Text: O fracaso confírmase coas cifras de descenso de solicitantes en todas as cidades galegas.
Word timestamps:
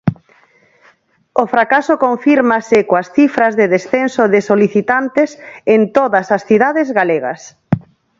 O 1.41 1.45
fracaso 1.53 1.93
confírmase 2.05 2.77
coas 2.89 3.07
cifras 3.17 3.53
de 3.59 3.65
descenso 3.75 4.23
de 4.33 4.39
solicitantes 4.49 5.29
en 5.73 5.81
todas 5.97 6.27
as 6.35 6.45
cidades 6.49 6.87
galegas. 6.99 7.41